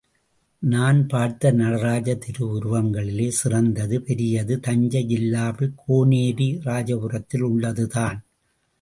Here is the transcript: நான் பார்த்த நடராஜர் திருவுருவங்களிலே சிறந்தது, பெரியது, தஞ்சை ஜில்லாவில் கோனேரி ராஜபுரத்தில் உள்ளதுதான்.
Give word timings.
நான் 0.61 1.07
பார்த்த 1.07 1.51
நடராஜர் 1.51 2.23
திருவுருவங்களிலே 2.25 3.27
சிறந்தது, 3.27 4.01
பெரியது, 4.01 4.59
தஞ்சை 4.59 5.05
ஜில்லாவில் 5.05 5.73
கோனேரி 5.87 6.49
ராஜபுரத்தில் 6.65 7.41
உள்ளதுதான். 7.41 8.19